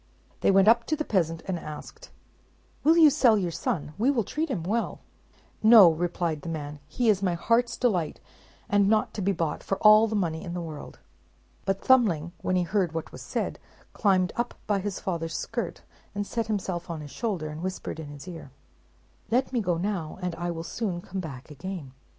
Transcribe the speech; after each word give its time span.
They 0.39 0.49
went 0.49 0.67
up 0.67 0.85
to 0.87 0.95
the 0.95 1.05
peasant, 1.05 1.43
and 1.45 1.59
asked, 1.59 2.09
"Will 2.83 2.97
you 2.97 3.11
sell 3.11 3.37
your 3.37 3.51
son? 3.51 3.93
We 3.99 4.09
will 4.09 4.23
treat 4.23 4.49
him 4.49 4.63
well." 4.63 5.01
"No," 5.61 5.91
replied 5.91 6.41
the 6.41 6.49
man; 6.49 6.79
"he 6.87 7.07
is 7.07 7.21
my 7.21 7.35
heart's 7.35 7.77
delight, 7.77 8.19
and 8.67 8.89
not 8.89 9.13
to 9.13 9.21
be 9.21 9.31
bought 9.31 9.61
for 9.61 9.77
all 9.77 10.07
the 10.07 10.15
money 10.15 10.43
in 10.43 10.55
the 10.55 10.59
world!" 10.59 10.97
But 11.65 11.83
Thumbling, 11.85 12.31
when 12.41 12.55
he 12.55 12.63
heard 12.63 12.93
what 12.93 13.11
was 13.11 13.21
said, 13.21 13.59
climbed 13.93 14.33
up 14.35 14.55
by 14.65 14.79
his 14.79 14.99
father's 14.99 15.37
skirt, 15.37 15.83
and 16.15 16.25
set 16.25 16.47
himself 16.47 16.89
on 16.89 17.01
his 17.01 17.11
shoulder, 17.11 17.49
and 17.49 17.61
whispered 17.61 17.99
in 17.99 18.07
his 18.07 18.27
ear, 18.27 18.49
"Let 19.29 19.53
me 19.53 19.61
go 19.61 19.77
now, 19.77 20.17
and 20.23 20.33
I 20.33 20.49
will 20.49 20.63
soon 20.63 21.01
come 21.01 21.19
back 21.21 21.51
again." 21.51 21.91